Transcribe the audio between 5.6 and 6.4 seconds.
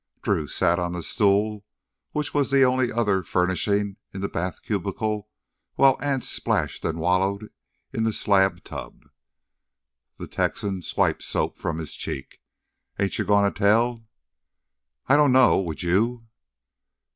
while Anse